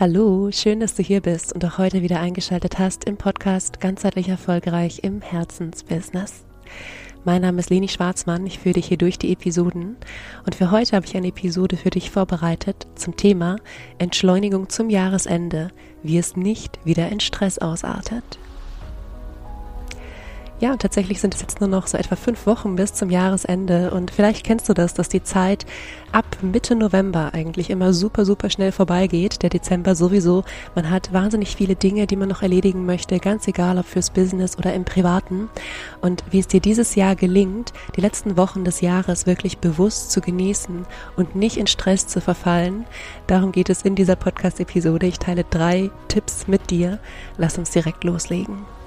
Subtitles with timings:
[0.00, 4.28] Hallo, schön, dass du hier bist und auch heute wieder eingeschaltet hast im Podcast Ganzheitlich
[4.28, 6.44] Erfolgreich im Herzensbusiness.
[7.24, 9.96] Mein Name ist Leni Schwarzmann, ich führe dich hier durch die Episoden
[10.46, 13.56] und für heute habe ich eine Episode für dich vorbereitet zum Thema
[13.98, 15.72] Entschleunigung zum Jahresende,
[16.04, 18.38] wie es nicht wieder in Stress ausartet.
[20.60, 23.92] Ja, und tatsächlich sind es jetzt nur noch so etwa fünf Wochen bis zum Jahresende.
[23.92, 25.66] Und vielleicht kennst du das, dass die Zeit
[26.10, 29.42] ab Mitte November eigentlich immer super, super schnell vorbeigeht.
[29.42, 30.42] Der Dezember sowieso.
[30.74, 34.58] Man hat wahnsinnig viele Dinge, die man noch erledigen möchte, ganz egal ob fürs Business
[34.58, 35.48] oder im Privaten.
[36.00, 40.20] Und wie es dir dieses Jahr gelingt, die letzten Wochen des Jahres wirklich bewusst zu
[40.20, 42.84] genießen und nicht in Stress zu verfallen,
[43.28, 45.06] darum geht es in dieser Podcast-Episode.
[45.06, 46.98] Ich teile drei Tipps mit dir.
[47.36, 48.77] Lass uns direkt loslegen.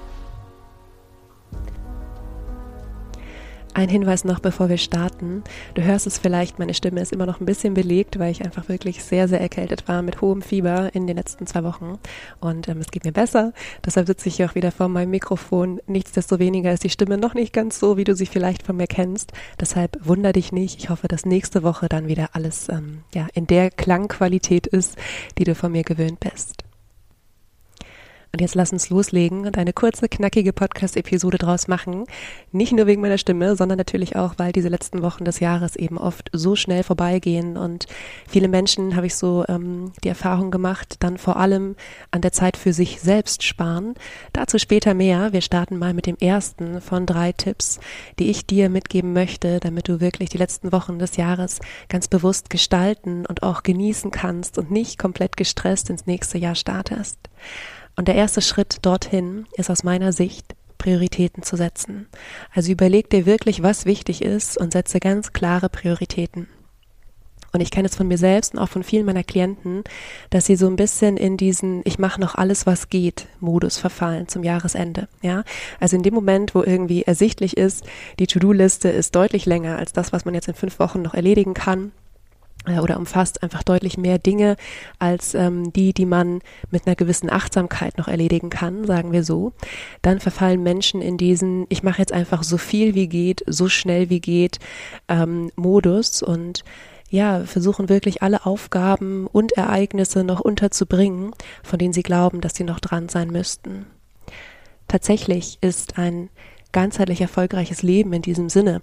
[3.74, 5.42] Ein Hinweis noch, bevor wir starten.
[5.72, 8.68] Du hörst es vielleicht, meine Stimme ist immer noch ein bisschen belegt, weil ich einfach
[8.68, 11.98] wirklich sehr, sehr erkältet war mit hohem Fieber in den letzten zwei Wochen.
[12.38, 13.54] Und ähm, es geht mir besser.
[13.82, 15.80] Deshalb sitze ich hier auch wieder vor meinem Mikrofon.
[15.86, 19.32] Nichtsdestoweniger ist die Stimme noch nicht ganz so, wie du sie vielleicht von mir kennst.
[19.58, 20.78] Deshalb wunder dich nicht.
[20.78, 24.98] Ich hoffe, dass nächste Woche dann wieder alles ähm, ja, in der Klangqualität ist,
[25.38, 26.62] die du von mir gewöhnt bist.
[28.32, 32.06] Und jetzt lass uns loslegen und eine kurze, knackige Podcast-Episode draus machen.
[32.50, 35.98] Nicht nur wegen meiner Stimme, sondern natürlich auch, weil diese letzten Wochen des Jahres eben
[35.98, 37.58] oft so schnell vorbeigehen.
[37.58, 37.86] Und
[38.26, 41.76] viele Menschen, habe ich so ähm, die Erfahrung gemacht, dann vor allem
[42.10, 43.96] an der Zeit für sich selbst sparen.
[44.32, 45.34] Dazu später mehr.
[45.34, 47.80] Wir starten mal mit dem ersten von drei Tipps,
[48.18, 51.58] die ich dir mitgeben möchte, damit du wirklich die letzten Wochen des Jahres
[51.90, 57.18] ganz bewusst gestalten und auch genießen kannst und nicht komplett gestresst ins nächste Jahr startest.
[57.96, 62.08] Und der erste Schritt dorthin ist aus meiner Sicht, Prioritäten zu setzen.
[62.52, 66.48] Also überleg dir wirklich, was wichtig ist und setze ganz klare Prioritäten.
[67.52, 69.84] Und ich kenne es von mir selbst und auch von vielen meiner Klienten,
[70.30, 74.26] dass sie so ein bisschen in diesen Ich mache noch alles, was geht Modus verfallen
[74.26, 75.06] zum Jahresende.
[75.20, 75.44] Ja,
[75.78, 77.84] also in dem Moment, wo irgendwie ersichtlich ist,
[78.18, 81.52] die To-Do-Liste ist deutlich länger als das, was man jetzt in fünf Wochen noch erledigen
[81.52, 81.92] kann
[82.66, 84.56] oder umfasst einfach deutlich mehr Dinge
[84.98, 86.40] als ähm, die, die man
[86.70, 89.52] mit einer gewissen Achtsamkeit noch erledigen kann, sagen wir so,
[90.00, 94.10] dann verfallen Menschen in diesen, ich mache jetzt einfach so viel wie geht, so schnell
[94.10, 94.58] wie geht
[95.08, 96.64] ähm, Modus und
[97.10, 102.64] ja, versuchen wirklich alle Aufgaben und Ereignisse noch unterzubringen, von denen sie glauben, dass sie
[102.64, 103.84] noch dran sein müssten.
[104.88, 106.30] Tatsächlich ist ein
[106.72, 108.82] ganzheitlich erfolgreiches Leben in diesem Sinne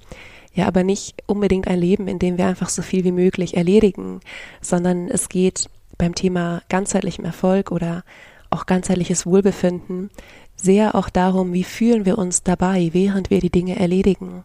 [0.53, 4.19] ja aber nicht unbedingt ein Leben, in dem wir einfach so viel wie möglich erledigen,
[4.61, 8.03] sondern es geht beim Thema ganzheitlichem Erfolg oder
[8.49, 10.09] auch ganzheitliches Wohlbefinden
[10.55, 14.44] sehr auch darum, wie fühlen wir uns dabei, während wir die Dinge erledigen.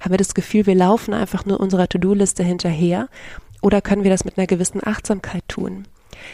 [0.00, 3.08] Haben wir das Gefühl, wir laufen einfach nur unserer To-Do-Liste hinterher
[3.62, 5.88] oder können wir das mit einer gewissen Achtsamkeit tun?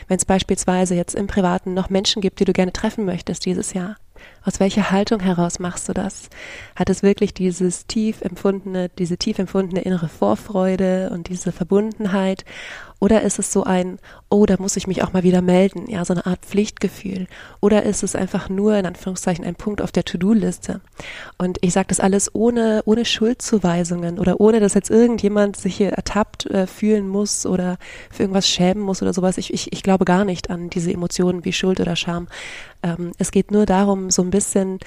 [0.07, 3.73] Wenn es beispielsweise jetzt im Privaten noch Menschen gibt, die du gerne treffen möchtest dieses
[3.73, 3.97] Jahr,
[4.45, 6.29] aus welcher Haltung heraus machst du das?
[6.77, 12.45] Hat es wirklich dieses tief empfundene, diese tief empfundene innere Vorfreude und diese Verbundenheit?
[13.03, 13.99] Oder ist es so ein,
[14.29, 17.27] oh, da muss ich mich auch mal wieder melden, ja, so eine Art Pflichtgefühl?
[17.61, 20.81] Oder ist es einfach nur in Anführungszeichen ein Punkt auf der To-Do-Liste?
[21.37, 25.91] Und ich sage das alles ohne, ohne Schuldzuweisungen oder ohne, dass jetzt irgendjemand sich hier
[25.91, 27.77] ertappt äh, fühlen muss oder
[28.09, 29.37] für irgendwas schämen muss oder sowas.
[29.37, 32.29] Ich, ich, ich glaube gar nicht an diese Emotionen wie Schuld oder Scham.
[32.85, 34.81] Ähm, es geht nur darum, so ein bisschen,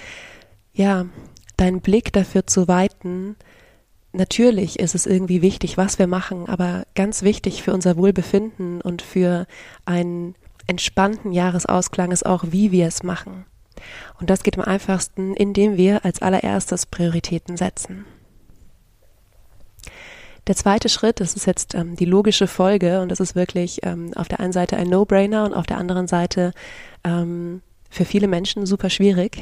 [0.74, 1.06] ja,
[1.56, 3.38] deinen Blick dafür zu weiten,
[4.12, 9.02] natürlich ist es irgendwie wichtig, was wir machen, aber ganz wichtig für unser Wohlbefinden und
[9.02, 9.48] für
[9.86, 10.36] einen
[10.68, 13.46] entspannten Jahresausklang ist auch, wie wir es machen.
[14.20, 18.06] Und das geht am einfachsten, indem wir als allererstes Prioritäten setzen.
[20.48, 24.12] Der zweite Schritt, das ist jetzt ähm, die logische Folge und das ist wirklich ähm,
[24.16, 26.54] auf der einen Seite ein No-Brainer und auf der anderen Seite
[27.04, 27.62] ähm,
[27.96, 29.42] für viele Menschen super schwierig.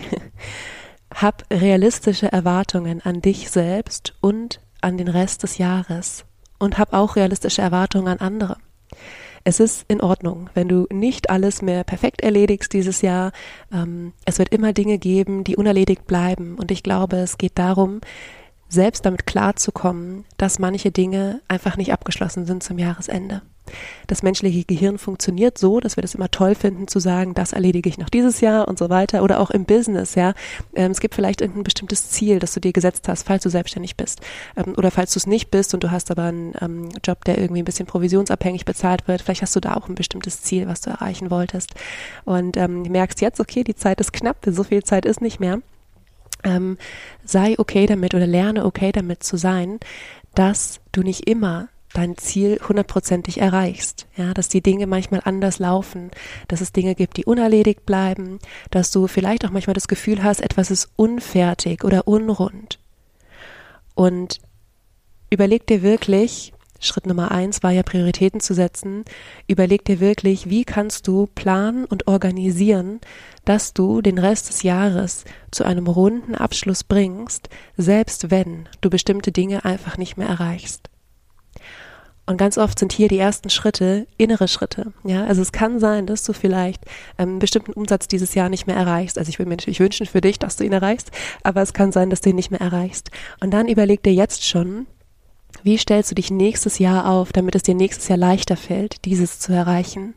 [1.13, 6.25] Hab realistische Erwartungen an dich selbst und an den Rest des Jahres
[6.59, 8.57] und hab auch realistische Erwartungen an andere.
[9.43, 13.31] Es ist in Ordnung, wenn du nicht alles mehr perfekt erledigst dieses Jahr.
[13.71, 16.55] Ähm, es wird immer Dinge geben, die unerledigt bleiben.
[16.55, 18.01] Und ich glaube, es geht darum,
[18.69, 23.41] selbst damit klarzukommen, dass manche Dinge einfach nicht abgeschlossen sind zum Jahresende.
[24.07, 27.89] Das menschliche Gehirn funktioniert so, dass wir das immer toll finden, zu sagen, das erledige
[27.89, 29.23] ich noch dieses Jahr und so weiter.
[29.23, 30.33] Oder auch im Business, ja.
[30.73, 33.95] Ähm, es gibt vielleicht ein bestimmtes Ziel, das du dir gesetzt hast, falls du selbstständig
[33.95, 34.21] bist.
[34.55, 37.37] Ähm, oder falls du es nicht bist und du hast aber einen ähm, Job, der
[37.37, 40.81] irgendwie ein bisschen provisionsabhängig bezahlt wird, vielleicht hast du da auch ein bestimmtes Ziel, was
[40.81, 41.71] du erreichen wolltest.
[42.25, 45.59] Und merkst jetzt, okay, die Zeit ist knapp, so viel Zeit ist nicht mehr.
[47.23, 49.79] Sei okay damit oder lerne okay damit zu sein,
[50.35, 54.07] dass du nicht immer dein Ziel hundertprozentig erreichst.
[54.15, 56.11] Ja, dass die Dinge manchmal anders laufen,
[56.47, 58.39] dass es Dinge gibt, die unerledigt bleiben,
[58.71, 62.79] dass du vielleicht auch manchmal das Gefühl hast, etwas ist unfertig oder unrund.
[63.95, 64.39] Und
[65.29, 66.53] überleg dir wirklich,
[66.83, 69.05] Schritt Nummer eins war ja Prioritäten zu setzen.
[69.47, 72.99] Überleg dir wirklich, wie kannst du planen und organisieren,
[73.45, 77.47] dass du den Rest des Jahres zu einem runden Abschluss bringst,
[77.77, 80.89] selbst wenn du bestimmte Dinge einfach nicht mehr erreichst.
[82.25, 84.93] Und ganz oft sind hier die ersten Schritte innere Schritte.
[85.03, 86.85] Ja, also es kann sein, dass du vielleicht
[87.17, 89.17] ähm, einen bestimmten Umsatz dieses Jahr nicht mehr erreichst.
[89.17, 91.11] Also ich will mir natürlich wünschen für dich, dass du ihn erreichst,
[91.43, 93.11] aber es kann sein, dass du ihn nicht mehr erreichst.
[93.41, 94.87] Und dann überleg dir jetzt schon,
[95.63, 99.39] wie stellst du dich nächstes Jahr auf, damit es dir nächstes Jahr leichter fällt, dieses
[99.39, 100.13] zu erreichen?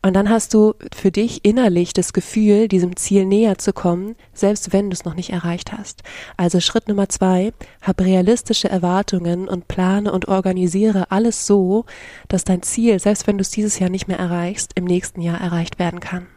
[0.00, 4.72] Und dann hast du für dich innerlich das Gefühl, diesem Ziel näher zu kommen, selbst
[4.72, 6.02] wenn du es noch nicht erreicht hast.
[6.36, 7.52] Also Schritt Nummer zwei,
[7.82, 11.84] hab realistische Erwartungen und plane und organisiere alles so,
[12.28, 15.40] dass dein Ziel, selbst wenn du es dieses Jahr nicht mehr erreichst, im nächsten Jahr
[15.40, 16.28] erreicht werden kann.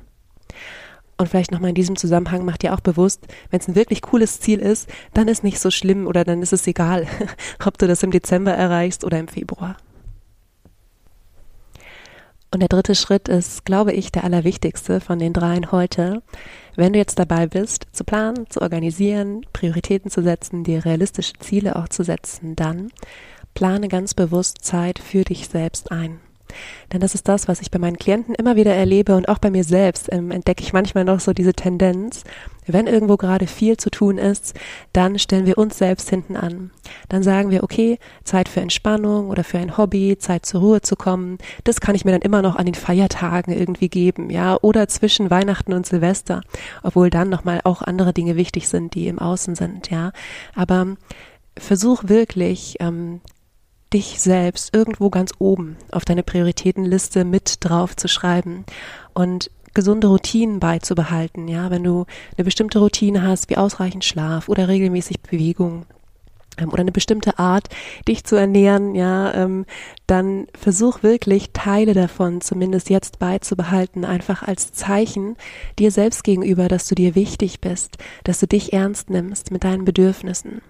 [1.17, 4.39] Und vielleicht nochmal in diesem Zusammenhang macht dir auch bewusst, wenn es ein wirklich cooles
[4.39, 7.05] Ziel ist, dann ist nicht so schlimm oder dann ist es egal,
[7.63, 9.77] ob du das im Dezember erreichst oder im Februar.
[12.53, 16.21] Und der dritte Schritt ist, glaube ich, der allerwichtigste von den dreien heute.
[16.75, 21.77] Wenn du jetzt dabei bist, zu planen, zu organisieren, Prioritäten zu setzen, dir realistische Ziele
[21.77, 22.91] auch zu setzen, dann
[23.53, 26.19] plane ganz bewusst Zeit für dich selbst ein.
[26.91, 29.51] Denn das ist das, was ich bei meinen Klienten immer wieder erlebe und auch bei
[29.51, 32.23] mir selbst ähm, entdecke ich manchmal noch so diese Tendenz.
[32.67, 34.53] Wenn irgendwo gerade viel zu tun ist,
[34.93, 36.71] dann stellen wir uns selbst hinten an.
[37.09, 40.95] Dann sagen wir, okay, Zeit für Entspannung oder für ein Hobby, Zeit zur Ruhe zu
[40.95, 41.39] kommen.
[41.63, 45.31] Das kann ich mir dann immer noch an den Feiertagen irgendwie geben, ja, oder zwischen
[45.31, 46.41] Weihnachten und Silvester,
[46.83, 50.11] obwohl dann nochmal auch andere Dinge wichtig sind, die im Außen sind, ja.
[50.55, 50.95] Aber
[51.57, 53.21] versuch wirklich ähm,
[53.93, 58.65] dich selbst irgendwo ganz oben auf deine Prioritätenliste mit drauf zu schreiben
[59.13, 62.05] und gesunde Routinen beizubehalten, ja, wenn du
[62.37, 65.85] eine bestimmte Routine hast, wie ausreichend Schlaf oder regelmäßig Bewegung
[66.57, 67.69] ähm, oder eine bestimmte Art,
[68.07, 69.65] dich zu ernähren, ja, ähm,
[70.07, 75.37] dann versuch wirklich Teile davon zumindest jetzt beizubehalten, einfach als Zeichen
[75.79, 79.85] dir selbst gegenüber, dass du dir wichtig bist, dass du dich ernst nimmst mit deinen
[79.85, 80.61] Bedürfnissen.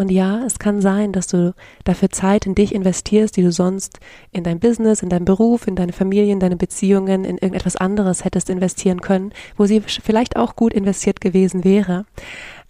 [0.00, 1.54] Und ja, es kann sein, dass du
[1.84, 4.00] dafür Zeit in dich investierst, die du sonst
[4.32, 8.24] in dein Business, in deinen Beruf, in deine Familie, in deine Beziehungen, in irgendetwas anderes
[8.24, 12.06] hättest investieren können, wo sie vielleicht auch gut investiert gewesen wäre.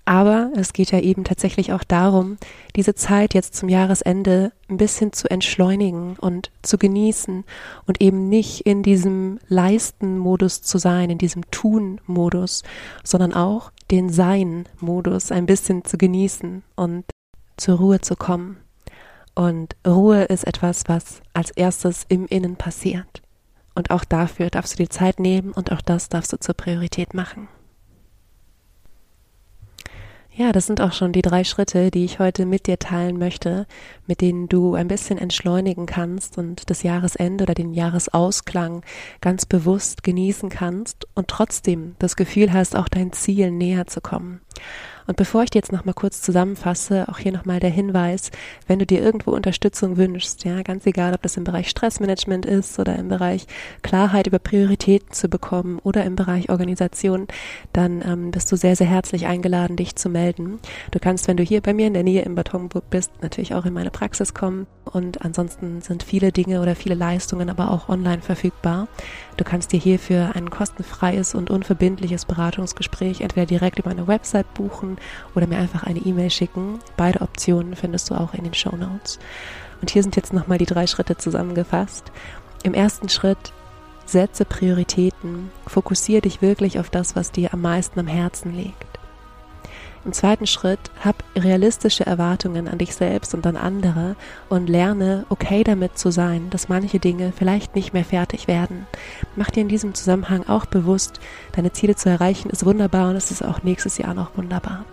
[0.05, 2.37] Aber es geht ja eben tatsächlich auch darum,
[2.75, 7.45] diese Zeit jetzt zum Jahresende ein bisschen zu entschleunigen und zu genießen
[7.87, 12.65] und eben nicht in diesem Leisten-Modus zu sein, in diesem Tun-Modus,
[13.05, 17.05] sondern auch den Sein-Modus ein bisschen zu genießen und
[17.61, 18.59] zur Ruhe zu kommen.
[19.35, 23.23] Und Ruhe ist etwas, was als erstes im Innen passiert.
[23.75, 27.15] Und auch dafür darfst du dir Zeit nehmen und auch das darfst du zur Priorität
[27.15, 27.49] machen.
[30.33, 33.67] Ja, das sind auch schon die drei Schritte, die ich heute mit dir teilen möchte,
[34.07, 38.83] mit denen du ein bisschen entschleunigen kannst und das Jahresende oder den Jahresausklang
[39.21, 44.41] ganz bewusst genießen kannst und trotzdem das Gefühl hast, auch dein Ziel näher zu kommen.
[45.11, 48.31] Und bevor ich dir jetzt nochmal kurz zusammenfasse, auch hier nochmal der Hinweis,
[48.69, 52.79] wenn du dir irgendwo Unterstützung wünschst, ja, ganz egal, ob das im Bereich Stressmanagement ist
[52.79, 53.49] oder im Bereich
[53.83, 57.27] Klarheit über Prioritäten zu bekommen oder im Bereich Organisation,
[57.73, 60.61] dann ähm, bist du sehr, sehr herzlich eingeladen, dich zu melden.
[60.93, 63.67] Du kannst, wenn du hier bei mir in der Nähe in Betonburg bist, natürlich auch
[63.67, 68.23] in meine Praxis kommen und ansonsten sind viele Dinge oder viele Leistungen aber auch online
[68.23, 68.87] verfügbar.
[69.37, 75.00] Du kannst dir hierfür ein kostenfreies und unverbindliches Beratungsgespräch entweder direkt über eine Website buchen
[75.35, 76.79] oder mir einfach eine E-Mail schicken.
[76.97, 79.19] Beide Optionen findest du auch in den Show Notes.
[79.81, 82.13] Und hier sind jetzt nochmal die drei Schritte zusammengefasst.
[82.63, 83.53] Im ersten Schritt
[84.05, 88.90] setze Prioritäten, fokussiere dich wirklich auf das, was dir am meisten am Herzen liegt.
[90.03, 94.17] Im zweiten Schritt hab realistische Erwartungen an dich selbst und an andere
[94.49, 98.87] und lerne, okay damit zu sein, dass manche Dinge vielleicht nicht mehr fertig werden.
[99.37, 101.21] Mach dir in diesem Zusammenhang auch bewusst,
[101.53, 104.87] deine Ziele zu erreichen ist wunderbar und es ist auch nächstes Jahr noch wunderbar.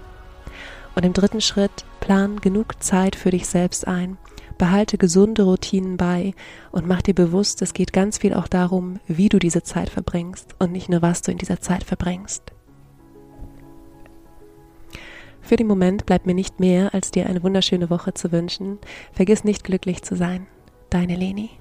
[0.93, 4.17] Und im dritten Schritt plan genug Zeit für dich selbst ein.
[4.57, 6.33] Behalte gesunde Routinen bei
[6.71, 10.55] und mach dir bewusst, es geht ganz viel auch darum, wie du diese Zeit verbringst
[10.59, 12.51] und nicht nur, was du in dieser Zeit verbringst.
[15.47, 18.79] Für den Moment bleibt mir nicht mehr, als dir eine wunderschöne Woche zu wünschen.
[19.13, 20.45] Vergiss nicht glücklich zu sein.
[20.89, 21.51] Deine Leni.